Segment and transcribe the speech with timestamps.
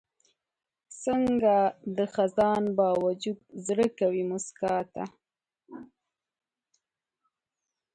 [1.03, 1.55] څنګه
[1.97, 5.03] د خزان باوجود زړه کوي موسکا ته؟